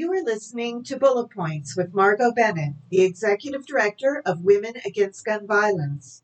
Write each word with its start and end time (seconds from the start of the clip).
You 0.00 0.10
are 0.14 0.22
listening 0.22 0.82
to 0.84 0.96
Bullet 0.96 1.28
Points 1.28 1.76
with 1.76 1.92
Margot 1.92 2.32
Bennett, 2.32 2.72
the 2.88 3.02
Executive 3.02 3.66
Director 3.66 4.22
of 4.24 4.40
Women 4.40 4.76
Against 4.86 5.26
Gun 5.26 5.46
Violence. 5.46 6.22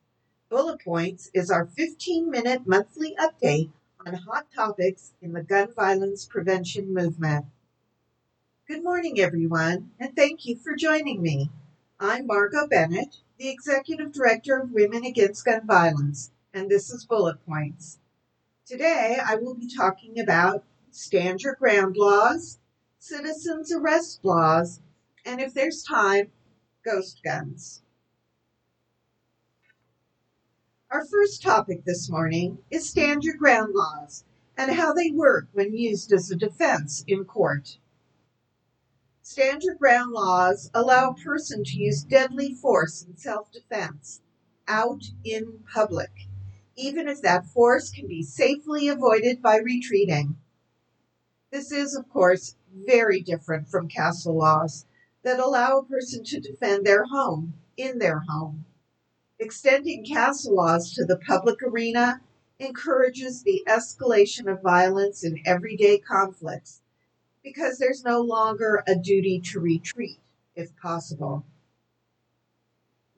Bullet 0.49 0.81
Points 0.81 1.31
is 1.35 1.51
our 1.51 1.67
15 1.67 2.31
minute 2.31 2.67
monthly 2.67 3.15
update 3.21 3.69
on 4.07 4.15
hot 4.15 4.47
topics 4.51 5.13
in 5.21 5.35
the 5.35 5.43
gun 5.43 5.75
violence 5.75 6.25
prevention 6.25 6.95
movement. 6.95 7.45
Good 8.67 8.83
morning, 8.83 9.21
everyone, 9.21 9.91
and 10.01 10.17
thank 10.17 10.47
you 10.47 10.57
for 10.57 10.75
joining 10.75 11.21
me. 11.21 11.51
I'm 12.01 12.27
Margot 12.27 12.67
Bennett, 12.67 13.19
the 13.37 13.51
Executive 13.51 14.11
Director 14.11 14.57
of 14.57 14.73
Women 14.73 15.05
Against 15.05 15.45
Gun 15.45 15.67
Violence, 15.67 16.31
and 16.55 16.71
this 16.71 16.89
is 16.89 17.05
Bullet 17.05 17.45
Points. 17.45 17.99
Today, 18.65 19.19
I 19.23 19.35
will 19.35 19.55
be 19.55 19.69
talking 19.69 20.19
about 20.19 20.65
stand 20.91 21.43
your 21.43 21.57
ground 21.57 21.99
laws 21.99 22.59
citizens 23.07 23.73
arrest 23.73 24.19
laws, 24.25 24.81
and 25.25 25.41
if 25.41 25.55
there's 25.55 25.85
time, 25.85 26.33
ghost 26.85 27.21
guns. 27.25 27.83
Our 30.91 31.07
first 31.07 31.41
topic 31.41 31.85
this 31.85 32.11
morning 32.11 32.59
is 32.69 32.91
stand 32.91 33.23
your 33.23 33.37
ground 33.37 33.75
laws 33.75 34.25
and 34.57 34.73
how 34.73 34.93
they 34.93 35.13
work 35.13 35.47
when 35.53 35.73
used 35.73 36.13
as 36.13 36.33
a 36.33 36.37
defense 36.37 37.05
in 37.07 37.25
court. 37.25 37.79
Stand 39.23 39.63
your 39.63 39.77
ground 39.77 40.11
laws 40.11 40.69
allow 40.75 41.11
a 41.11 41.15
person 41.15 41.63
to 41.63 41.79
use 41.79 42.03
deadly 42.03 42.55
force 42.55 43.05
in 43.05 43.17
self 43.17 43.53
defense 43.53 44.21
out 44.67 45.05
in 45.23 45.61
public, 45.73 46.11
even 46.75 47.07
if 47.07 47.23
that 47.23 47.47
force 47.47 47.91
can 47.91 48.09
be 48.09 48.25
safely 48.25 48.89
avoided 48.89 49.41
by 49.41 49.59
retreating. 49.59 50.37
This 51.57 51.73
is, 51.73 51.97
of 51.97 52.07
course, 52.11 52.55
very 52.71 53.23
different 53.23 53.67
from 53.67 53.89
castle 53.89 54.37
laws 54.37 54.85
that 55.23 55.41
allow 55.41 55.79
a 55.79 55.85
person 55.87 56.23
to 56.25 56.39
defend 56.39 56.85
their 56.85 57.05
home 57.07 57.55
in 57.79 57.99
their 57.99 58.19
home. 58.29 58.67
Extending 59.39 60.05
castle 60.05 60.55
laws 60.55 60.93
to 60.93 61.07
the 61.07 61.17
public 61.17 61.63
arena 61.63 62.21
encourages 62.59 63.43
the 63.43 63.65
escalation 63.67 64.53
of 64.53 64.61
violence 64.61 65.25
in 65.25 65.41
everyday 65.47 65.97
conflicts 65.97 66.83
because 67.43 67.79
there's 67.79 68.05
no 68.05 68.21
longer 68.21 68.85
a 68.87 68.95
duty 68.95 69.41
to 69.41 69.59
retreat 69.59 70.21
if 70.55 70.77
possible. 70.77 71.43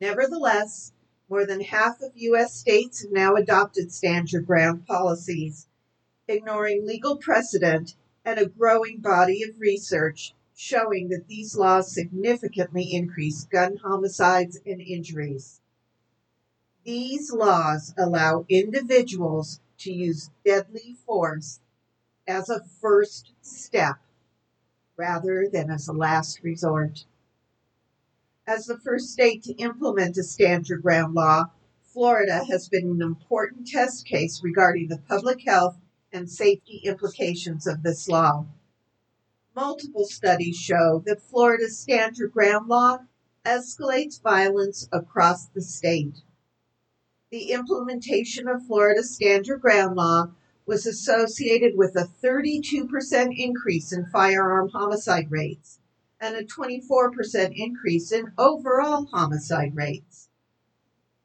Nevertheless, 0.01 0.93
more 1.29 1.45
than 1.45 1.61
half 1.61 2.01
of 2.03 2.13
U.S. 2.15 2.55
states 2.55 3.03
have 3.03 3.11
now 3.11 3.35
adopted 3.35 3.91
stand 3.91 4.31
your 4.31 4.43
ground 4.43 4.87
policies, 4.87 5.67
ignoring 6.29 6.87
legal 6.87 7.17
precedent 7.17 7.97
and 8.25 8.39
a 8.39 8.47
growing 8.47 8.99
body 8.99 9.43
of 9.43 9.59
research 9.59 10.35
showing 10.55 11.09
that 11.09 11.29
these 11.29 11.57
laws 11.57 11.93
significantly 11.93 12.93
increase 12.93 13.45
gun 13.45 13.77
homicides 13.77 14.59
and 14.67 14.81
injuries. 14.81 15.61
These 16.85 17.33
laws 17.33 17.95
allow 17.97 18.45
individuals 18.49 19.61
to 19.79 19.93
use 19.93 20.31
deadly 20.45 20.97
force 21.07 21.61
as 22.27 22.51
a 22.51 22.65
first 22.81 23.33
step 23.41 23.99
rather 24.97 25.49
than 25.51 25.71
as 25.71 25.87
a 25.87 25.93
last 25.93 26.43
resort. 26.43 27.05
As 28.47 28.67
the 28.67 28.79
first 28.79 29.11
state 29.11 29.43
to 29.45 29.53
implement 29.55 30.17
a 30.19 30.23
stand 30.25 30.69
your 30.69 30.79
ground 30.79 31.15
law, 31.15 31.51
Florida 31.83 32.45
has 32.51 32.69
been 32.69 32.89
an 32.89 33.03
important 33.03 33.69
test 33.69 34.07
case 34.07 34.43
regarding 34.43 34.89
the 34.89 34.99
public 34.99 35.43
health 35.43 35.77
and 36.19 36.29
safety 36.29 36.81
implications 36.85 37.65
of 37.65 37.85
this 37.85 38.09
law. 38.09 38.45
Multiple 39.55 40.05
studies 40.05 40.57
show 40.57 41.01
that 41.07 41.23
Florida's 41.23 41.79
stand 41.79 42.19
your 42.19 42.29
ground 42.29 42.67
law 42.67 42.99
escalates 43.47 44.21
violence 44.21 44.89
across 44.91 45.47
the 45.47 45.63
state. 45.63 46.23
The 47.31 47.53
implementation 47.53 48.49
of 48.49 48.67
Florida's 48.67 49.15
stand 49.15 49.47
your 49.47 49.59
ground 49.59 49.95
law 49.95 50.33
was 50.67 50.87
associated 50.87 51.77
with 51.77 51.95
a 51.95 52.09
32% 52.23 53.39
increase 53.39 53.93
in 53.93 54.07
firearm 54.07 54.71
homicide 54.71 55.31
rates 55.31 55.79
and 56.21 56.35
a 56.35 56.45
24% 56.45 57.53
increase 57.55 58.11
in 58.11 58.33
overall 58.37 59.07
homicide 59.13 59.77
rates. 59.77 60.29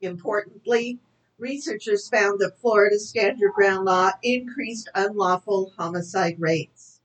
Importantly, 0.02 1.00
researchers 1.38 2.10
found 2.10 2.40
that 2.40 2.58
Florida's 2.60 3.10
stand 3.10 3.40
your 3.40 3.52
ground 3.52 3.86
law 3.86 4.12
increased 4.22 4.90
unlawful 4.96 5.74
homicide 5.78 6.40
rates. 6.40 7.00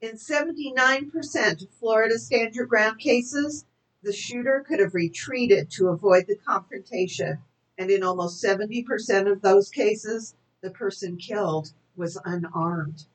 In 0.00 0.12
79% 0.12 1.62
of 1.62 1.70
Florida 1.70 2.18
stand 2.18 2.54
your 2.54 2.66
ground 2.66 2.98
cases, 2.98 3.64
the 4.02 4.12
shooter 4.12 4.64
could 4.66 4.78
have 4.78 4.94
retreated 4.94 5.70
to 5.70 5.88
avoid 5.88 6.26
the 6.26 6.36
confrontation, 6.36 7.38
and 7.78 7.90
in 7.90 8.02
almost 8.02 8.42
70% 8.44 9.30
of 9.30 9.42
those 9.42 9.70
cases, 9.70 10.34
the 10.60 10.70
person 10.70 11.16
killed 11.16 11.72
was 11.96 12.18
unarmed. 12.24 13.06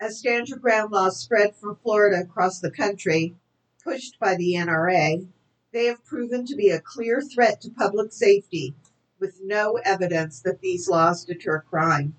As 0.00 0.18
stand 0.18 0.48
your 0.48 0.58
ground 0.58 0.90
laws 0.90 1.20
spread 1.20 1.54
from 1.54 1.76
Florida 1.76 2.20
across 2.20 2.58
the 2.58 2.70
country, 2.70 3.36
pushed 3.84 4.18
by 4.18 4.34
the 4.34 4.54
NRA, 4.54 5.26
they 5.72 5.86
have 5.86 6.04
proven 6.04 6.44
to 6.46 6.54
be 6.54 6.68
a 6.70 6.80
clear 6.80 7.20
threat 7.20 7.60
to 7.62 7.70
public 7.70 8.12
safety, 8.12 8.74
with 9.18 9.40
no 9.42 9.78
evidence 9.84 10.40
that 10.40 10.60
these 10.60 10.88
laws 10.88 11.24
deter 11.24 11.60
crime. 11.60 12.14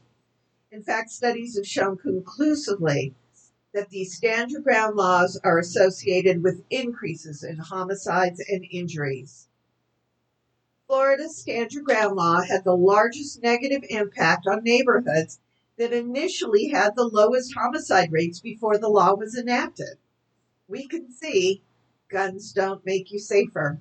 In 0.71 0.81
fact, 0.81 1.11
studies 1.11 1.55
have 1.55 1.67
shown 1.67 1.97
conclusively 1.97 3.13
that 3.73 3.89
these 3.89 4.15
stand 4.15 4.51
your 4.51 4.61
ground 4.61 4.95
laws 4.95 5.39
are 5.43 5.59
associated 5.59 6.43
with 6.43 6.63
increases 6.69 7.43
in 7.43 7.57
homicides 7.57 8.43
and 8.47 8.65
injuries. 8.71 9.47
Florida's 10.87 11.37
stand 11.37 11.73
your 11.73 11.83
ground 11.83 12.15
law 12.15 12.41
had 12.41 12.63
the 12.63 12.75
largest 12.75 13.41
negative 13.41 13.83
impact 13.89 14.47
on 14.47 14.63
neighborhoods 14.63 15.39
that 15.77 15.93
initially 15.93 16.67
had 16.69 16.95
the 16.95 17.07
lowest 17.07 17.53
homicide 17.53 18.11
rates 18.11 18.39
before 18.39 18.77
the 18.77 18.89
law 18.89 19.15
was 19.15 19.35
enacted. 19.35 19.97
We 20.67 20.87
can 20.87 21.11
see 21.11 21.63
guns 22.13 22.53
don't 22.53 22.85
make 22.85 23.11
you 23.11 23.17
safer. 23.17 23.79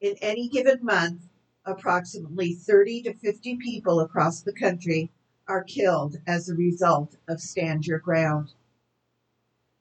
In 0.00 0.16
any 0.22 0.48
given 0.48 0.82
month, 0.82 1.28
approximately 1.66 2.54
30 2.54 3.02
to 3.02 3.12
50 3.12 3.56
people 3.56 4.00
across 4.00 4.40
the 4.40 4.54
country 4.54 5.12
are 5.46 5.62
killed 5.62 6.16
as 6.26 6.48
a 6.48 6.54
result 6.54 7.16
of 7.28 7.42
stand 7.42 7.86
your 7.86 7.98
ground. 7.98 8.54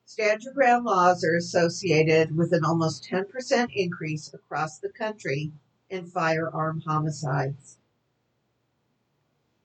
Stand 0.03 0.43
your 0.43 0.53
ground 0.53 0.83
laws 0.83 1.23
are 1.23 1.37
associated 1.37 2.35
with 2.35 2.51
an 2.51 2.65
almost 2.65 3.07
10% 3.09 3.69
increase 3.73 4.33
across 4.33 4.77
the 4.77 4.89
country 4.89 5.53
in 5.89 6.05
firearm 6.05 6.81
homicides. 6.85 7.77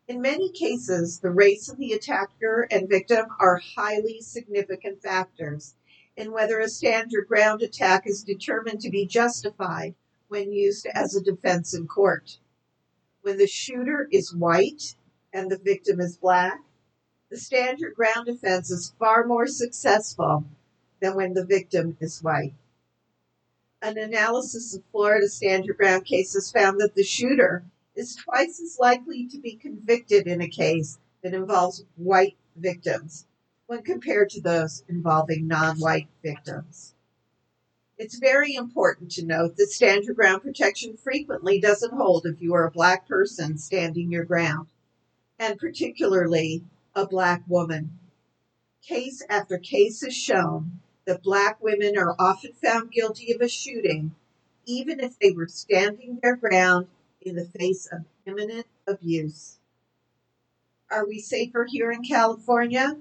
In 0.06 0.22
many 0.22 0.50
cases, 0.52 1.18
the 1.18 1.30
race 1.30 1.68
of 1.68 1.76
the 1.76 1.92
attacker 1.92 2.68
and 2.70 2.88
victim 2.88 3.26
are 3.40 3.60
highly 3.74 4.20
significant 4.20 5.02
factors 5.02 5.74
in 6.20 6.32
whether 6.32 6.60
a 6.60 6.68
stand 6.68 7.10
your 7.10 7.24
ground 7.24 7.62
attack 7.62 8.06
is 8.06 8.22
determined 8.22 8.78
to 8.78 8.90
be 8.90 9.06
justified 9.06 9.94
when 10.28 10.52
used 10.52 10.86
as 10.94 11.16
a 11.16 11.22
defense 11.22 11.72
in 11.72 11.86
court. 11.86 12.38
When 13.22 13.38
the 13.38 13.46
shooter 13.46 14.06
is 14.12 14.34
white 14.34 14.96
and 15.32 15.50
the 15.50 15.56
victim 15.56 15.98
is 15.98 16.18
black, 16.18 16.60
the 17.30 17.38
stand 17.38 17.78
your 17.78 17.92
ground 17.92 18.26
defense 18.26 18.70
is 18.70 18.92
far 18.98 19.26
more 19.26 19.46
successful 19.46 20.44
than 21.00 21.16
when 21.16 21.32
the 21.32 21.46
victim 21.46 21.96
is 22.00 22.22
white. 22.22 22.52
An 23.80 23.96
analysis 23.96 24.74
of 24.74 24.82
Florida 24.92 25.26
stand 25.26 25.64
your 25.64 25.74
ground 25.74 26.04
cases 26.04 26.52
found 26.52 26.80
that 26.80 26.94
the 26.94 27.02
shooter 27.02 27.64
is 27.96 28.14
twice 28.14 28.60
as 28.60 28.76
likely 28.78 29.26
to 29.28 29.38
be 29.38 29.54
convicted 29.54 30.26
in 30.26 30.42
a 30.42 30.48
case 30.48 30.98
that 31.22 31.32
involves 31.32 31.84
white 31.96 32.36
victims 32.56 33.26
when 33.70 33.82
compared 33.84 34.28
to 34.28 34.40
those 34.40 34.82
involving 34.88 35.46
non 35.46 35.78
white 35.78 36.08
victims. 36.24 36.92
It's 37.96 38.18
very 38.18 38.56
important 38.56 39.12
to 39.12 39.24
note 39.24 39.56
that 39.56 39.70
stand 39.70 40.02
your 40.02 40.14
ground 40.16 40.42
protection 40.42 40.96
frequently 40.96 41.60
doesn't 41.60 41.94
hold 41.94 42.26
if 42.26 42.42
you 42.42 42.52
are 42.52 42.66
a 42.66 42.72
black 42.72 43.06
person 43.06 43.58
standing 43.58 44.10
your 44.10 44.24
ground, 44.24 44.66
and 45.38 45.56
particularly 45.56 46.64
a 46.96 47.06
black 47.06 47.44
woman. 47.46 47.96
Case 48.82 49.22
after 49.30 49.56
case 49.56 50.00
has 50.00 50.16
shown 50.16 50.80
that 51.04 51.22
black 51.22 51.62
women 51.62 51.96
are 51.96 52.16
often 52.18 52.52
found 52.54 52.90
guilty 52.90 53.32
of 53.32 53.40
a 53.40 53.46
shooting, 53.46 54.16
even 54.66 54.98
if 54.98 55.16
they 55.20 55.30
were 55.30 55.46
standing 55.46 56.18
their 56.20 56.34
ground 56.34 56.88
in 57.20 57.36
the 57.36 57.46
face 57.46 57.86
of 57.92 58.00
imminent 58.26 58.66
abuse. 58.88 59.60
Are 60.90 61.06
we 61.06 61.20
safer 61.20 61.68
here 61.70 61.92
in 61.92 62.02
California? 62.02 62.96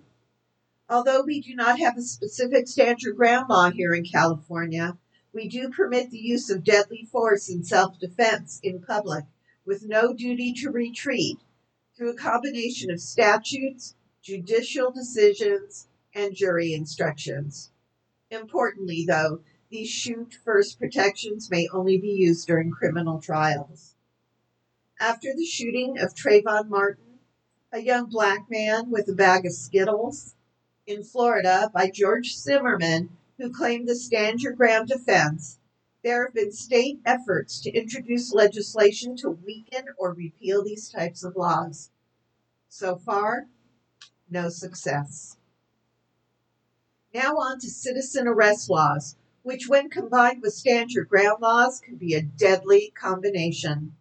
Although 0.91 1.21
we 1.21 1.39
do 1.39 1.53
not 1.53 1.77
have 1.79 1.99
a 1.99 2.01
specific 2.01 2.65
your 2.75 3.13
ground 3.13 3.47
law 3.47 3.69
here 3.69 3.93
in 3.93 4.03
California, 4.03 4.97
we 5.31 5.47
do 5.47 5.69
permit 5.69 6.09
the 6.09 6.17
use 6.17 6.49
of 6.49 6.63
deadly 6.63 7.05
force 7.05 7.47
in 7.47 7.63
self 7.63 7.99
defense 7.99 8.59
in 8.63 8.81
public 8.81 9.25
with 9.63 9.85
no 9.85 10.15
duty 10.15 10.51
to 10.53 10.71
retreat 10.71 11.37
through 11.95 12.09
a 12.09 12.15
combination 12.15 12.89
of 12.89 12.99
statutes, 12.99 13.93
judicial 14.23 14.89
decisions, 14.89 15.87
and 16.15 16.33
jury 16.33 16.73
instructions. 16.73 17.69
Importantly, 18.31 19.05
though, 19.07 19.41
these 19.69 19.89
shoot 19.89 20.39
first 20.43 20.79
protections 20.79 21.51
may 21.51 21.67
only 21.71 21.99
be 21.99 22.09
used 22.09 22.47
during 22.47 22.71
criminal 22.71 23.21
trials. 23.21 23.93
After 24.99 25.35
the 25.35 25.45
shooting 25.45 25.99
of 25.99 26.15
Trayvon 26.15 26.67
Martin, 26.67 27.19
a 27.71 27.79
young 27.79 28.09
black 28.09 28.49
man 28.49 28.89
with 28.89 29.07
a 29.07 29.13
bag 29.13 29.45
of 29.45 29.53
Skittles, 29.53 30.33
in 30.89 31.03
Florida 31.03 31.69
by 31.71 31.87
George 31.87 32.35
Zimmerman, 32.35 33.15
who 33.37 33.53
claimed 33.53 33.87
the 33.87 33.95
Stand 33.95 34.41
Your 34.41 34.53
Ground 34.53 34.87
defense, 34.87 35.59
there 36.03 36.25
have 36.25 36.33
been 36.33 36.51
state 36.51 36.99
efforts 37.05 37.61
to 37.61 37.71
introduce 37.71 38.33
legislation 38.33 39.15
to 39.17 39.29
weaken 39.29 39.85
or 39.97 40.13
repeal 40.13 40.63
these 40.63 40.89
types 40.89 41.23
of 41.23 41.35
laws. 41.35 41.91
So 42.69 42.95
far, 42.95 43.45
no 44.31 44.49
success. 44.49 45.37
Now 47.13 47.37
on 47.37 47.59
to 47.59 47.69
citizen 47.69 48.27
arrest 48.27 48.69
laws, 48.69 49.15
which, 49.43 49.69
when 49.69 49.89
combined 49.89 50.41
with 50.41 50.53
stand 50.53 50.89
your 50.89 51.05
ground 51.05 51.41
laws, 51.41 51.81
can 51.81 51.97
be 51.97 52.15
a 52.15 52.21
deadly 52.21 52.91
combination. 52.95 53.95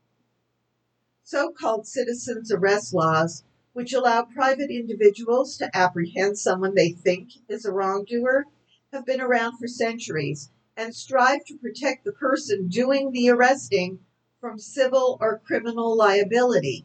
So 1.23 1.53
called 1.53 1.87
citizens 1.87 2.51
arrest 2.51 2.95
laws, 2.95 3.45
which 3.79 3.95
allow 3.95 4.25
private 4.25 4.71
individuals 4.71 5.57
to 5.57 5.71
apprehend 5.73 6.37
someone 6.37 6.75
they 6.75 6.91
think 6.91 7.31
is 7.49 7.65
a 7.65 7.71
wrongdoer, 7.71 8.45
have 8.93 9.07
been 9.07 9.21
around 9.21 9.57
for 9.57 9.69
centuries 9.69 10.51
and 10.77 10.93
strive 10.93 11.45
to 11.45 11.57
protect 11.59 12.05
the 12.05 12.11
person 12.11 12.67
doing 12.67 13.13
the 13.13 13.31
arresting 13.31 14.01
from 14.41 14.59
civil 14.59 15.17
or 15.21 15.41
criminal 15.47 15.97
liability 15.97 16.85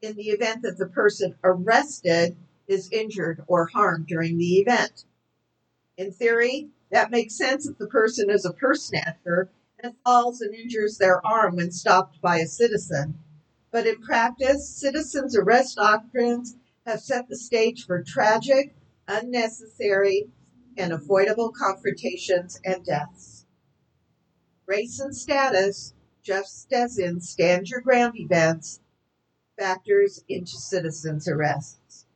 in 0.00 0.16
the 0.16 0.30
event 0.30 0.62
that 0.62 0.78
the 0.78 0.86
person 0.86 1.34
arrested 1.44 2.34
is 2.66 2.90
injured 2.90 3.44
or 3.46 3.66
harmed 3.66 4.06
during 4.06 4.38
the 4.38 4.60
event. 4.60 5.04
In 5.98 6.10
theory, 6.10 6.70
that 6.90 7.10
makes 7.10 7.36
sense 7.36 7.68
if 7.68 7.76
the 7.76 7.86
person 7.86 8.30
is 8.30 8.46
a 8.46 8.54
purse 8.54 8.84
snatcher 8.84 9.50
and 9.78 9.92
falls 10.06 10.40
and 10.40 10.54
injures 10.54 10.96
their 10.96 11.20
arm 11.26 11.56
when 11.56 11.70
stopped 11.70 12.18
by 12.22 12.38
a 12.38 12.46
citizen. 12.46 13.18
But 13.70 13.86
in 13.86 14.00
practice, 14.00 14.68
citizens' 14.68 15.36
arrest 15.36 15.76
doctrines 15.76 16.56
have 16.86 17.00
set 17.00 17.28
the 17.28 17.36
stage 17.36 17.86
for 17.86 18.02
tragic, 18.02 18.74
unnecessary, 19.06 20.30
and 20.76 20.92
avoidable 20.92 21.52
confrontations 21.52 22.60
and 22.64 22.84
deaths. 22.84 23.46
Race 24.66 24.98
and 24.98 25.16
status, 25.16 25.94
just 26.22 26.72
as 26.72 26.98
in 26.98 27.20
stand 27.20 27.68
your 27.68 27.80
ground 27.80 28.14
events, 28.16 28.80
factors 29.56 30.24
into 30.28 30.56
citizens' 30.56 31.28
arrests. 31.28 32.06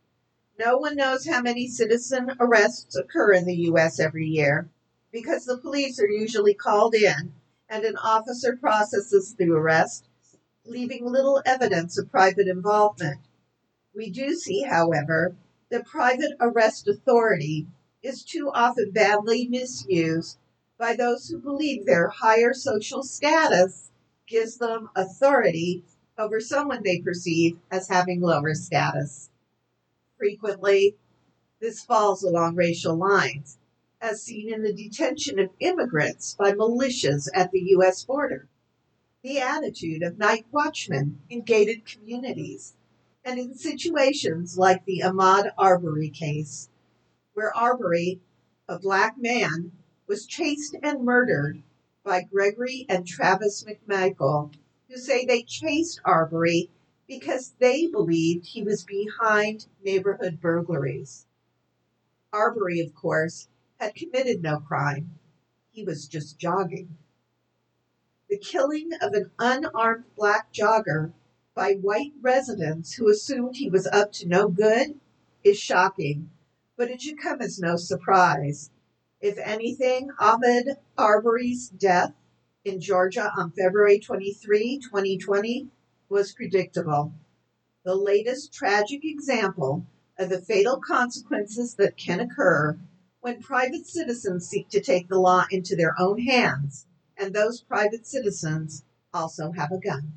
No 0.58 0.78
one 0.78 0.96
knows 0.96 1.26
how 1.26 1.42
many 1.42 1.68
citizen 1.68 2.30
arrests 2.40 2.96
occur 2.96 3.32
in 3.32 3.44
the 3.44 3.56
U.S. 3.68 3.98
every 4.00 4.26
year 4.26 4.68
because 5.12 5.44
the 5.44 5.58
police 5.58 6.00
are 6.00 6.08
usually 6.08 6.54
called 6.54 6.94
in 6.94 7.32
and 7.68 7.84
an 7.84 7.96
officer 7.96 8.56
processes 8.56 9.34
the 9.34 9.50
arrest, 9.50 10.08
leaving 10.66 11.04
little 11.04 11.42
evidence 11.44 11.98
of 11.98 12.10
private 12.10 12.48
involvement. 12.48 13.20
We 13.94 14.10
do 14.10 14.34
see, 14.34 14.62
however, 14.62 15.36
that 15.70 15.86
private 15.86 16.32
arrest 16.40 16.88
authority 16.88 17.66
is 18.02 18.22
too 18.22 18.50
often 18.52 18.90
badly 18.90 19.46
misused 19.48 20.38
by 20.78 20.94
those 20.94 21.28
who 21.28 21.38
believe 21.38 21.84
their 21.86 22.08
higher 22.08 22.52
social 22.52 23.02
status 23.02 23.90
gives 24.26 24.56
them 24.56 24.90
authority 24.96 25.84
over 26.18 26.40
someone 26.40 26.82
they 26.82 27.00
perceive 27.00 27.58
as 27.70 27.88
having 27.88 28.20
lower 28.20 28.54
status. 28.54 29.30
Frequently, 30.16 30.96
this 31.60 31.84
falls 31.84 32.22
along 32.22 32.56
racial 32.56 32.96
lines, 32.96 33.58
as 34.00 34.22
seen 34.22 34.52
in 34.52 34.62
the 34.62 34.72
detention 34.72 35.38
of 35.38 35.50
immigrants 35.60 36.34
by 36.34 36.52
militias 36.52 37.28
at 37.34 37.50
the 37.50 37.60
U.S. 37.70 38.04
border, 38.04 38.48
the 39.24 39.40
attitude 39.40 40.02
of 40.02 40.18
night 40.18 40.44
watchmen 40.52 41.18
in 41.30 41.40
gated 41.40 41.86
communities, 41.86 42.74
and 43.24 43.38
in 43.38 43.54
situations 43.54 44.58
like 44.58 44.84
the 44.84 45.00
Ahmaud 45.02 45.50
Arbery 45.56 46.10
case, 46.10 46.68
where 47.32 47.56
Arbery, 47.56 48.20
a 48.68 48.78
black 48.78 49.16
man, 49.16 49.72
was 50.06 50.26
chased 50.26 50.76
and 50.82 51.02
murdered 51.02 51.62
by 52.04 52.20
Gregory 52.20 52.84
and 52.86 53.06
Travis 53.06 53.64
McMichael, 53.64 54.52
who 54.90 54.98
say 54.98 55.24
they 55.24 55.42
chased 55.42 56.02
Arbery 56.04 56.68
because 57.08 57.54
they 57.58 57.86
believed 57.86 58.44
he 58.44 58.62
was 58.62 58.84
behind 58.84 59.66
neighborhood 59.82 60.38
burglaries. 60.38 61.24
Arbery, 62.30 62.78
of 62.80 62.94
course, 62.94 63.48
had 63.80 63.94
committed 63.94 64.42
no 64.42 64.60
crime. 64.60 65.18
He 65.70 65.82
was 65.82 66.08
just 66.08 66.38
jogging. 66.38 66.98
The 68.34 68.40
killing 68.40 68.90
of 69.00 69.12
an 69.12 69.30
unarmed 69.38 70.06
black 70.16 70.52
jogger 70.52 71.12
by 71.54 71.74
white 71.74 72.14
residents 72.20 72.94
who 72.94 73.08
assumed 73.08 73.54
he 73.54 73.70
was 73.70 73.86
up 73.86 74.10
to 74.14 74.26
no 74.26 74.48
good 74.48 74.98
is 75.44 75.56
shocking, 75.56 76.30
but 76.76 76.90
it 76.90 77.00
should 77.00 77.20
come 77.20 77.40
as 77.40 77.60
no 77.60 77.76
surprise. 77.76 78.72
If 79.20 79.38
anything, 79.38 80.10
Ahmaud 80.18 80.78
Arbery's 80.98 81.68
death 81.68 82.12
in 82.64 82.80
Georgia 82.80 83.30
on 83.36 83.52
February 83.52 84.00
23, 84.00 84.80
2020, 84.80 85.68
was 86.08 86.34
predictable. 86.34 87.12
The 87.84 87.94
latest 87.94 88.52
tragic 88.52 89.04
example 89.04 89.86
of 90.18 90.28
the 90.28 90.40
fatal 90.40 90.80
consequences 90.84 91.76
that 91.76 91.96
can 91.96 92.18
occur 92.18 92.80
when 93.20 93.40
private 93.40 93.86
citizens 93.86 94.48
seek 94.48 94.70
to 94.70 94.80
take 94.80 95.06
the 95.06 95.20
law 95.20 95.44
into 95.52 95.76
their 95.76 95.94
own 96.00 96.18
hands, 96.18 96.88
and 97.16 97.34
those 97.34 97.60
private 97.62 98.06
citizens 98.06 98.84
also 99.12 99.52
have 99.52 99.72
a 99.72 99.78
gun. 99.78 100.12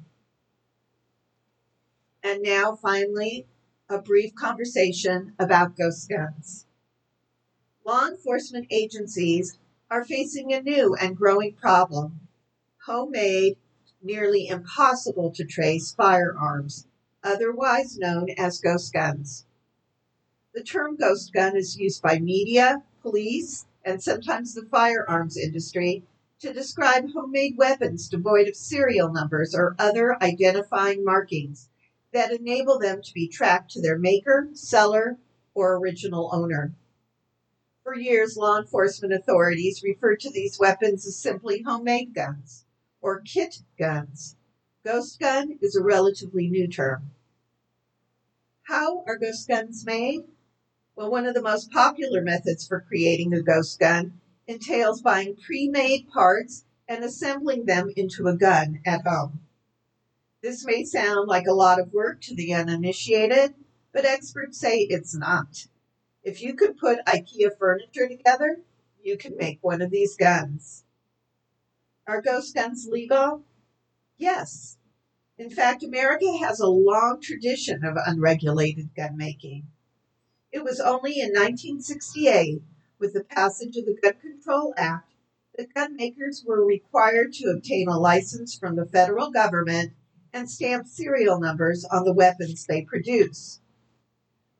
And 2.23 2.41
now, 2.41 2.75
finally, 2.75 3.47
a 3.89 4.01
brief 4.01 4.35
conversation 4.35 5.33
about 5.39 5.77
ghost 5.77 6.09
guns. 6.09 6.65
Law 7.85 8.07
enforcement 8.07 8.67
agencies 8.69 9.57
are 9.89 10.03
facing 10.03 10.51
a 10.51 10.61
new 10.61 10.95
and 10.95 11.15
growing 11.15 11.53
problem 11.53 12.27
homemade, 12.87 13.57
nearly 14.01 14.47
impossible 14.47 15.29
to 15.29 15.43
trace 15.43 15.93
firearms, 15.93 16.87
otherwise 17.21 17.97
known 17.97 18.29
as 18.37 18.61
ghost 18.61 18.93
guns. 18.93 19.45
The 20.53 20.63
term 20.63 20.95
ghost 20.95 21.33
gun 21.33 21.57
is 21.57 21.77
used 21.77 22.01
by 22.01 22.19
media, 22.19 22.83
police, 23.01 23.65
and 23.83 24.01
sometimes 24.01 24.53
the 24.53 24.65
firearms 24.65 25.37
industry 25.37 26.03
to 26.39 26.53
describe 26.53 27.11
homemade 27.11 27.57
weapons 27.57 28.07
devoid 28.07 28.47
of 28.47 28.55
serial 28.55 29.11
numbers 29.11 29.55
or 29.55 29.75
other 29.79 30.21
identifying 30.21 31.03
markings 31.03 31.69
that 32.13 32.31
enable 32.31 32.79
them 32.79 33.01
to 33.01 33.13
be 33.13 33.27
tracked 33.27 33.71
to 33.71 33.81
their 33.81 33.97
maker, 33.97 34.49
seller, 34.53 35.17
or 35.53 35.77
original 35.77 36.29
owner. 36.31 36.73
For 37.83 37.95
years, 37.95 38.37
law 38.37 38.59
enforcement 38.59 39.13
authorities 39.13 39.81
referred 39.83 40.19
to 40.21 40.29
these 40.29 40.59
weapons 40.59 41.07
as 41.07 41.17
simply 41.17 41.63
homemade 41.63 42.13
guns 42.13 42.65
or 43.01 43.21
kit 43.21 43.63
guns. 43.77 44.35
Ghost 44.85 45.19
gun 45.19 45.57
is 45.61 45.75
a 45.75 45.83
relatively 45.83 46.47
new 46.47 46.67
term. 46.67 47.11
How 48.63 49.03
are 49.07 49.17
ghost 49.17 49.47
guns 49.47 49.85
made? 49.85 50.25
Well, 50.95 51.09
one 51.09 51.25
of 51.25 51.33
the 51.33 51.41
most 51.41 51.71
popular 51.71 52.21
methods 52.21 52.67
for 52.67 52.81
creating 52.81 53.33
a 53.33 53.41
ghost 53.41 53.79
gun 53.79 54.19
entails 54.47 55.01
buying 55.01 55.35
pre 55.35 55.67
made 55.67 56.09
parts 56.09 56.65
and 56.87 57.03
assembling 57.03 57.65
them 57.65 57.91
into 57.95 58.27
a 58.27 58.35
gun 58.35 58.81
at 58.85 59.05
home. 59.05 59.41
This 60.41 60.65
may 60.65 60.83
sound 60.83 61.27
like 61.27 61.47
a 61.47 61.53
lot 61.53 61.79
of 61.79 61.93
work 61.93 62.21
to 62.21 62.35
the 62.35 62.53
uninitiated, 62.53 63.55
but 63.91 64.05
experts 64.05 64.57
say 64.57 64.79
it's 64.79 65.15
not. 65.15 65.67
If 66.23 66.41
you 66.41 66.53
could 66.53 66.77
put 66.77 67.05
IKEA 67.05 67.57
furniture 67.57 68.07
together, 68.07 68.61
you 69.03 69.17
can 69.17 69.35
make 69.37 69.59
one 69.61 69.81
of 69.81 69.91
these 69.91 70.15
guns. 70.15 70.83
Are 72.07 72.21
ghost 72.21 72.55
guns 72.55 72.87
legal? 72.89 73.43
Yes. 74.17 74.77
In 75.37 75.49
fact, 75.49 75.83
America 75.83 76.37
has 76.37 76.59
a 76.59 76.67
long 76.67 77.21
tradition 77.21 77.83
of 77.83 77.97
unregulated 78.05 78.95
gun 78.95 79.17
making. 79.17 79.67
It 80.51 80.63
was 80.63 80.79
only 80.79 81.19
in 81.19 81.29
1968, 81.29 82.61
with 82.99 83.13
the 83.13 83.23
passage 83.23 83.77
of 83.77 83.85
the 83.85 83.97
Gun 84.01 84.13
Control 84.21 84.73
Act, 84.77 85.13
the 85.55 85.65
gun 85.65 85.95
makers 85.95 86.43
were 86.45 86.65
required 86.65 87.33
to 87.33 87.49
obtain 87.49 87.87
a 87.87 87.97
license 87.97 88.57
from 88.57 88.75
the 88.75 88.85
federal 88.85 89.31
government 89.31 89.93
and 90.33 90.49
stamp 90.49 90.87
serial 90.87 91.39
numbers 91.39 91.85
on 91.85 92.03
the 92.03 92.13
weapons 92.13 92.65
they 92.65 92.83
produce. 92.83 93.59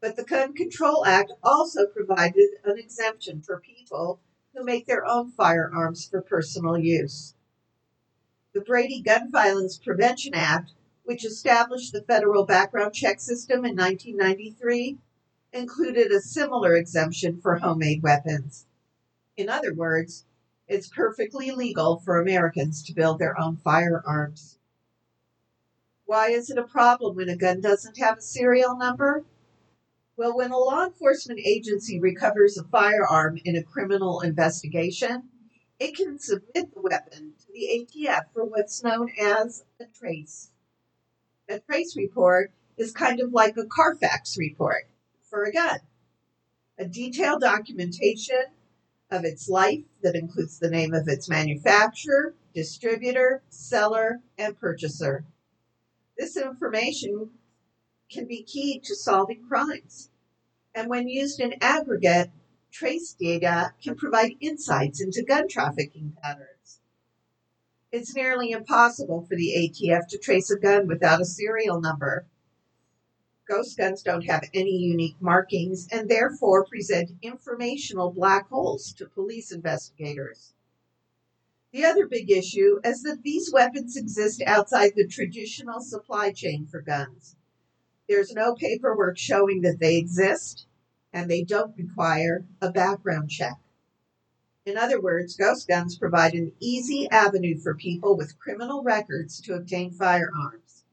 But 0.02 0.16
the 0.16 0.24
Gun 0.24 0.54
Control 0.54 1.06
Act 1.06 1.32
also 1.44 1.88
provided 1.88 2.50
an 2.64 2.78
exemption 2.78 3.42
for 3.42 3.60
people 3.60 4.20
who 4.56 4.64
make 4.64 4.86
their 4.86 5.06
own 5.06 5.32
firearms 5.32 6.08
for 6.08 6.22
personal 6.22 6.78
use. 6.78 7.36
The 8.54 8.62
Brady 8.62 9.02
Gun 9.02 9.32
Violence 9.32 9.78
Prevention 9.78 10.34
Act, 10.34 10.74
which 11.04 11.26
established 11.26 11.94
the 11.94 12.02
federal 12.02 12.46
background 12.46 12.94
check 12.94 13.20
system 13.20 13.66
in 13.66 13.76
1993, 13.76 14.98
included 15.54 16.12
a 16.12 16.22
similar 16.22 16.76
exemption 16.76 17.40
for 17.40 17.56
homemade 17.56 18.04
weapons. 18.04 18.66
In 19.36 19.50
other 19.50 19.74
words, 19.74 20.26
it's 20.68 20.88
perfectly 20.88 21.52
legal 21.52 22.00
for 22.00 22.20
Americans 22.20 22.84
to 22.84 22.94
build 22.94 23.20
their 23.20 23.40
own 23.40 23.56
firearms. 23.58 24.58
Why 26.06 26.30
is 26.30 26.50
it 26.50 26.58
a 26.58 26.64
problem 26.64 27.16
when 27.16 27.30
a 27.30 27.38
gun 27.38 27.62
doesn't 27.62 27.98
have 27.98 28.18
a 28.18 28.22
serial 28.22 28.78
number? 28.78 29.26
Well, 30.18 30.36
when 30.36 30.52
a 30.52 30.58
law 30.58 30.86
enforcement 30.86 31.40
agency 31.46 32.00
recovers 32.00 32.58
a 32.58 32.64
firearm 32.64 33.40
in 33.46 33.56
a 33.56 33.64
criminal 33.64 34.22
investigation, 34.22 35.30
it 35.80 35.96
can 35.96 36.18
submit 36.18 36.74
the 36.74 36.82
weapon 36.82 37.34
to 37.40 37.52
the 37.54 37.88
ATF 37.88 38.32
for 38.34 38.44
what's 38.44 38.84
known 38.84 39.12
as 39.22 39.64
a 39.80 39.86
trace. 39.86 40.52
A 41.48 41.60
trace 41.60 41.96
report 41.96 42.52
is 42.78 42.92
kind 42.92 43.20
of 43.20 43.32
like 43.32 43.56
a 43.58 43.66
Carfax 43.66 44.38
report 44.38 44.88
for 45.30 45.44
a 45.44 45.52
gun. 45.52 45.80
A 46.78 46.86
detailed 46.86 47.42
documentation 47.42 48.46
of 49.10 49.24
its 49.24 49.48
life 49.50 49.84
that 50.02 50.16
includes 50.16 50.60
the 50.60 50.70
name 50.70 50.94
of 50.94 51.08
its 51.08 51.30
manufacturer, 51.30 52.36
distributor, 52.54 53.42
seller, 53.50 54.22
and 54.38 54.60
purchaser. 54.60 55.26
This 56.18 56.36
information 56.36 57.30
can 58.10 58.26
be 58.26 58.44
key 58.44 58.80
to 58.86 58.96
solving 58.96 59.44
crimes. 59.48 60.10
And 60.74 60.90
when 60.90 61.08
used 61.08 61.40
in 61.40 61.56
aggregate, 61.62 62.32
trace 62.72 63.14
data 63.14 63.74
can 63.82 63.96
provide 63.96 64.36
insights 64.40 65.02
into 65.02 65.24
gun 65.24 65.48
trafficking 65.48 66.16
patterns. 66.22 66.80
It's 67.92 68.16
nearly 68.16 68.52
impossible 68.52 69.22
for 69.22 69.36
the 69.36 69.54
ATF 69.56 70.08
to 70.10 70.18
trace 70.18 70.52
a 70.52 70.60
gun 70.60 70.88
without 70.88 71.22
a 71.22 71.26
serial 71.26 71.80
number. 71.80 72.28
Ghost 73.48 73.78
guns 73.78 74.04
don't 74.04 74.26
have 74.26 74.50
any 74.54 74.76
unique 74.76 75.16
markings 75.22 75.88
and 75.92 76.10
therefore 76.10 76.66
present 76.66 77.12
informational 77.22 78.12
black 78.12 78.50
holes 78.50 78.92
to 78.94 79.08
police 79.08 79.54
investigators. 79.54 80.54
The 81.72 81.86
other 81.86 82.08
big 82.08 82.30
issue 82.30 82.80
is 82.84 83.04
that 83.04 83.24
these 83.24 83.52
weapons 83.54 83.96
exist 83.96 84.44
outside 84.46 84.94
the 84.96 85.08
traditional 85.08 85.80
supply 85.80 86.32
chain 86.32 86.66
for 86.66 86.82
guns. 86.82 87.38
There's 88.10 88.34
no 88.34 88.56
paperwork 88.56 89.18
showing 89.18 89.62
that 89.62 89.80
they 89.80 89.98
exist, 89.98 90.68
and 91.14 91.30
they 91.30 91.44
don't 91.44 91.78
require 91.78 92.46
a 92.62 92.72
background 92.72 93.30
check. 93.30 93.58
In 94.66 94.78
other 94.78 95.00
words, 95.00 95.38
ghost 95.38 95.68
guns 95.68 95.98
provide 95.98 96.34
an 96.34 96.52
easy 96.60 97.08
avenue 97.10 97.58
for 97.58 97.76
people 97.76 98.18
with 98.18 98.40
criminal 98.40 98.84
records 98.84 99.40
to 99.42 99.54
obtain 99.54 99.92
firearms. 99.92 100.84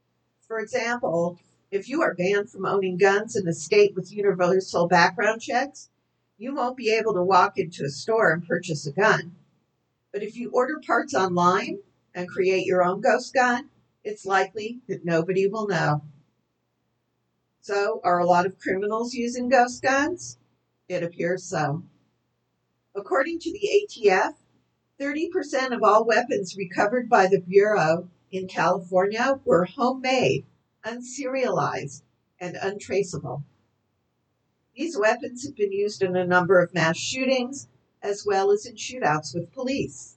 For 0.46 0.60
example, 0.60 1.40
if 1.74 1.88
you 1.88 2.02
are 2.02 2.14
banned 2.14 2.48
from 2.48 2.64
owning 2.64 2.96
guns 2.96 3.34
in 3.34 3.48
a 3.48 3.52
state 3.52 3.96
with 3.96 4.12
universal 4.12 4.86
background 4.86 5.42
checks, 5.42 5.90
you 6.38 6.54
won't 6.54 6.76
be 6.76 6.92
able 6.92 7.12
to 7.12 7.22
walk 7.22 7.58
into 7.58 7.84
a 7.84 7.90
store 7.90 8.30
and 8.30 8.46
purchase 8.46 8.86
a 8.86 8.92
gun. 8.92 9.34
But 10.12 10.22
if 10.22 10.36
you 10.36 10.50
order 10.52 10.80
parts 10.86 11.14
online 11.14 11.80
and 12.14 12.28
create 12.28 12.64
your 12.64 12.84
own 12.84 13.00
ghost 13.00 13.34
gun, 13.34 13.70
it's 14.04 14.24
likely 14.24 14.82
that 14.86 15.04
nobody 15.04 15.48
will 15.48 15.66
know. 15.66 16.02
So, 17.60 18.00
are 18.04 18.20
a 18.20 18.26
lot 18.26 18.46
of 18.46 18.60
criminals 18.60 19.14
using 19.14 19.48
ghost 19.48 19.82
guns? 19.82 20.38
It 20.88 21.02
appears 21.02 21.42
so. 21.42 21.82
According 22.94 23.40
to 23.40 23.50
the 23.50 23.68
ATF, 24.08 24.34
30% 25.00 25.74
of 25.74 25.82
all 25.82 26.06
weapons 26.06 26.56
recovered 26.56 27.08
by 27.08 27.26
the 27.26 27.40
Bureau 27.40 28.10
in 28.30 28.46
California 28.46 29.40
were 29.44 29.64
homemade 29.64 30.44
unserialized, 30.84 32.02
and 32.40 32.56
untraceable. 32.56 33.44
These 34.76 34.98
weapons 34.98 35.44
have 35.44 35.56
been 35.56 35.72
used 35.72 36.02
in 36.02 36.16
a 36.16 36.26
number 36.26 36.60
of 36.60 36.74
mass 36.74 36.96
shootings 36.96 37.68
as 38.02 38.26
well 38.26 38.50
as 38.50 38.66
in 38.66 38.74
shootouts 38.74 39.34
with 39.34 39.52
police. 39.52 40.16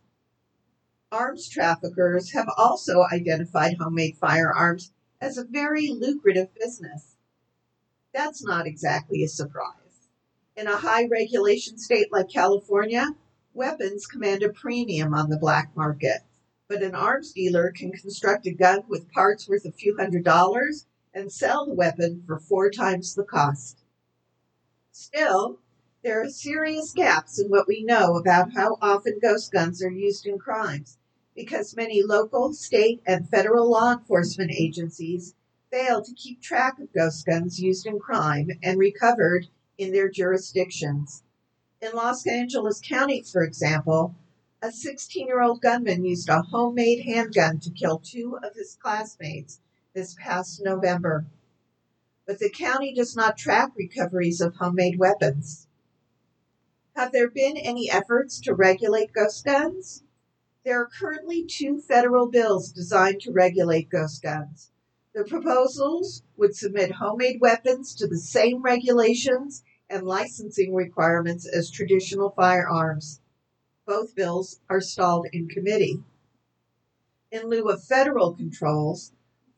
Arms 1.11 1.47
traffickers 1.47 2.33
have 2.33 2.49
also 2.57 3.03
identified 3.13 3.77
homemade 3.77 4.17
firearms 4.17 4.91
as 5.21 5.37
a 5.37 5.45
very 5.45 5.87
lucrative 5.87 6.53
business. 6.55 7.15
That's 8.13 8.43
not 8.43 8.67
exactly 8.67 9.23
a 9.23 9.27
surprise. 9.29 10.09
In 10.55 10.67
a 10.67 10.75
high 10.75 11.07
regulation 11.07 11.77
state 11.77 12.11
like 12.11 12.29
California, 12.29 13.15
weapons 13.53 14.05
command 14.05 14.43
a 14.43 14.49
premium 14.49 15.13
on 15.13 15.29
the 15.29 15.37
black 15.37 15.71
market 15.77 16.23
but 16.69 16.83
an 16.83 16.93
arms 16.93 17.31
dealer 17.31 17.71
can 17.71 17.91
construct 17.91 18.45
a 18.45 18.51
gun 18.51 18.83
with 18.87 19.11
parts 19.11 19.47
worth 19.47 19.65
a 19.65 19.71
few 19.71 19.95
hundred 19.97 20.23
dollars 20.23 20.85
and 21.13 21.31
sell 21.31 21.65
the 21.65 21.73
weapon 21.73 22.21
for 22.25 22.39
four 22.39 22.69
times 22.69 23.15
the 23.15 23.23
cost. 23.23 23.83
Still, 24.91 25.59
there 26.03 26.21
are 26.21 26.29
serious 26.29 26.91
gaps 26.91 27.39
in 27.39 27.47
what 27.49 27.67
we 27.67 27.83
know 27.83 28.15
about 28.17 28.53
how 28.53 28.77
often 28.81 29.19
ghost 29.21 29.51
guns 29.51 29.81
are 29.81 29.91
used 29.91 30.25
in 30.25 30.37
crimes 30.37 30.97
because 31.35 31.75
many 31.75 32.01
local, 32.01 32.51
state, 32.53 33.01
and 33.05 33.29
federal 33.29 33.69
law 33.69 33.93
enforcement 33.93 34.51
agencies 34.51 35.35
fail 35.71 36.01
to 36.01 36.13
keep 36.13 36.41
track 36.41 36.79
of 36.79 36.93
ghost 36.93 37.25
guns 37.25 37.59
used 37.59 37.85
in 37.85 37.99
crime 37.99 38.49
and 38.61 38.79
recovered 38.79 39.47
in 39.77 39.91
their 39.91 40.09
jurisdictions. 40.09 41.23
In 41.81 41.91
Los 41.93 42.25
Angeles 42.25 42.81
County, 42.83 43.21
for 43.21 43.43
example, 43.43 44.15
a 44.59 44.71
16 44.71 45.27
year 45.27 45.41
old 45.41 45.61
gunman 45.61 46.03
used 46.03 46.29
a 46.29 46.41
homemade 46.41 47.05
handgun 47.05 47.59
to 47.59 47.69
kill 47.69 47.99
two 47.99 48.39
of 48.41 48.55
his 48.55 48.75
classmates 48.81 49.59
this 49.93 50.15
past 50.19 50.61
November. 50.63 51.27
But 52.25 52.39
the 52.39 52.49
county 52.49 52.91
does 52.91 53.15
not 53.15 53.37
track 53.37 53.71
recoveries 53.75 54.41
of 54.41 54.55
homemade 54.55 54.97
weapons. 54.97 55.67
Have 56.95 57.11
there 57.11 57.29
been 57.29 57.55
any 57.55 57.91
efforts 57.91 58.41
to 58.41 58.55
regulate 58.55 59.13
ghost 59.13 59.45
guns? 59.45 60.03
There 60.65 60.81
are 60.81 60.89
currently 60.99 61.45
two 61.45 61.79
federal 61.79 62.25
bills 62.25 62.71
designed 62.71 63.21
to 63.21 63.31
regulate 63.31 63.89
ghost 63.89 64.23
guns. 64.23 64.71
The 65.13 65.23
proposals 65.23 66.23
would 66.35 66.55
submit 66.55 66.93
homemade 66.93 67.39
weapons 67.39 67.93
to 67.95 68.07
the 68.07 68.17
same 68.17 68.63
regulations 68.63 69.63
and 69.87 70.07
licensing 70.07 70.73
requirements 70.73 71.47
as 71.47 71.69
traditional 71.69 72.31
firearms. 72.31 73.21
Both 73.87 74.15
bills 74.15 74.59
are 74.69 74.81
stalled 74.81 75.27
in 75.31 75.47
committee. 75.47 76.03
In 77.31 77.47
lieu 77.47 77.69
of 77.69 77.85
federal 77.85 78.33
controls, 78.33 79.13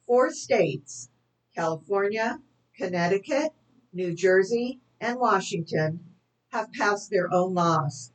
four 0.06 0.30
states, 0.30 1.10
California, 1.56 2.40
Connecticut, 2.76 3.54
New 3.92 4.14
Jersey, 4.14 4.82
and 5.02 5.20
Washington, 5.20 6.06
have 6.50 6.72
passed 6.74 7.10
their 7.10 7.34
own 7.34 7.56
laws. 7.56 8.12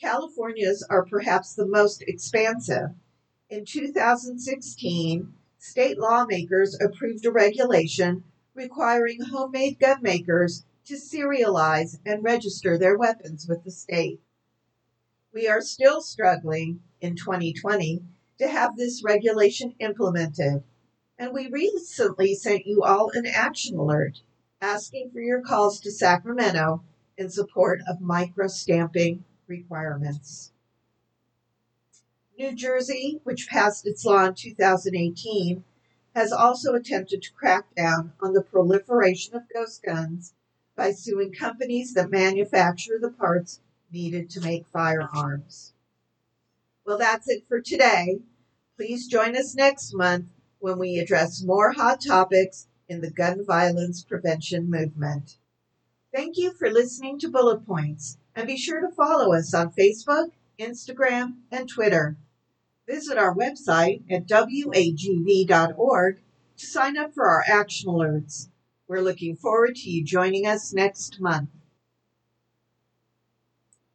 California's 0.00 0.82
are 0.88 1.04
perhaps 1.04 1.52
the 1.52 1.66
most 1.66 2.00
expansive. 2.08 2.94
In 3.50 3.66
2016, 3.66 5.34
state 5.58 5.98
lawmakers 5.98 6.74
approved 6.80 7.26
a 7.26 7.30
regulation 7.30 8.24
requiring 8.54 9.20
homemade 9.20 9.78
gun 9.78 10.00
makers 10.00 10.64
to 10.86 10.94
serialize 10.94 11.98
and 12.06 12.24
register 12.24 12.78
their 12.78 12.96
weapons 12.96 13.46
with 13.46 13.62
the 13.62 13.70
state. 13.70 14.22
We 15.34 15.48
are 15.48 15.60
still 15.60 16.00
struggling 16.00 16.84
in 17.00 17.16
2020 17.16 18.04
to 18.38 18.46
have 18.46 18.76
this 18.76 19.02
regulation 19.02 19.74
implemented. 19.80 20.62
And 21.18 21.32
we 21.32 21.48
recently 21.48 22.36
sent 22.36 22.66
you 22.66 22.84
all 22.84 23.10
an 23.14 23.26
action 23.26 23.76
alert 23.76 24.20
asking 24.60 25.10
for 25.10 25.18
your 25.18 25.42
calls 25.42 25.80
to 25.80 25.90
Sacramento 25.90 26.84
in 27.18 27.30
support 27.30 27.80
of 27.88 28.00
micro 28.00 28.46
stamping 28.46 29.24
requirements. 29.48 30.52
New 32.38 32.54
Jersey, 32.54 33.20
which 33.24 33.48
passed 33.48 33.88
its 33.88 34.04
law 34.04 34.26
in 34.26 34.34
2018, 34.34 35.64
has 36.14 36.30
also 36.30 36.74
attempted 36.74 37.22
to 37.22 37.32
crack 37.32 37.74
down 37.74 38.12
on 38.20 38.34
the 38.34 38.42
proliferation 38.42 39.34
of 39.34 39.52
ghost 39.52 39.82
guns 39.82 40.32
by 40.76 40.92
suing 40.92 41.32
companies 41.32 41.92
that 41.94 42.10
manufacture 42.10 42.98
the 43.00 43.10
parts 43.10 43.60
needed 43.94 44.28
to 44.28 44.40
make 44.40 44.66
firearms. 44.72 45.72
Well, 46.84 46.98
that's 46.98 47.30
it 47.30 47.44
for 47.48 47.60
today. 47.60 48.18
Please 48.76 49.06
join 49.06 49.36
us 49.36 49.54
next 49.54 49.94
month 49.94 50.26
when 50.58 50.78
we 50.78 50.98
address 50.98 51.44
more 51.44 51.72
hot 51.72 52.00
topics 52.04 52.66
in 52.88 53.00
the 53.00 53.10
gun 53.10 53.44
violence 53.46 54.02
prevention 54.02 54.68
movement. 54.68 55.38
Thank 56.12 56.36
you 56.36 56.52
for 56.52 56.70
listening 56.70 57.20
to 57.20 57.30
Bullet 57.30 57.64
Points, 57.64 58.18
and 58.34 58.48
be 58.48 58.56
sure 58.56 58.80
to 58.80 58.94
follow 58.94 59.32
us 59.32 59.54
on 59.54 59.70
Facebook, 59.70 60.32
Instagram, 60.58 61.36
and 61.52 61.68
Twitter. 61.68 62.16
Visit 62.88 63.16
our 63.16 63.34
website 63.34 64.02
at 64.10 64.26
wagv.org 64.26 66.18
to 66.56 66.66
sign 66.66 66.98
up 66.98 67.14
for 67.14 67.28
our 67.28 67.44
action 67.46 67.88
alerts. 67.90 68.48
We're 68.88 69.00
looking 69.00 69.36
forward 69.36 69.76
to 69.76 69.90
you 69.90 70.04
joining 70.04 70.46
us 70.46 70.72
next 70.72 71.20
month. 71.20 71.48